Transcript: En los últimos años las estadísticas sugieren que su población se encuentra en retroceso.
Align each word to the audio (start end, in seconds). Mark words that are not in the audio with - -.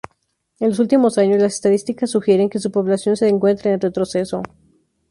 En 0.59 0.69
los 0.69 0.79
últimos 0.79 1.19
años 1.19 1.39
las 1.39 1.53
estadísticas 1.53 2.09
sugieren 2.09 2.49
que 2.49 2.57
su 2.57 2.71
población 2.71 3.15
se 3.15 3.27
encuentra 3.29 3.71
en 3.71 3.79
retroceso. 3.81 4.41